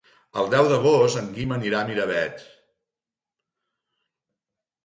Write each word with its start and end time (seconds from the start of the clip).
El 0.43 0.47
deu 0.53 0.69
d'agost 0.71 1.19
en 1.19 1.27
Guim 1.35 1.53
anirà 1.57 1.81
a 1.83 1.87
Miravet. 1.89 2.41